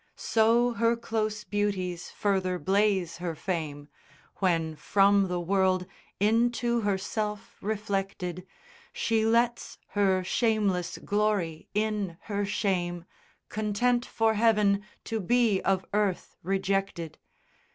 [0.01, 0.07] IV.
[0.19, 3.87] So her close beauties further blaze her fame;
[4.37, 5.85] When from the world,
[6.19, 8.47] into herself reflected;
[8.93, 13.05] She lets her shameless glory in her shame,
[13.47, 17.19] Content for heaven to be of earth rejected.